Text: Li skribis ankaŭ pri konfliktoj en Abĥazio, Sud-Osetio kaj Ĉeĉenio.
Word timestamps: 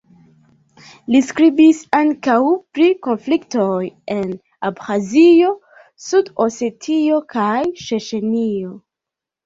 Li 1.15 1.19
skribis 1.27 1.81
ankaŭ 1.97 2.39
pri 2.79 2.89
konfliktoj 3.09 3.85
en 4.17 4.35
Abĥazio, 4.73 5.55
Sud-Osetio 6.11 7.25
kaj 7.39 7.57
Ĉeĉenio. 7.89 8.79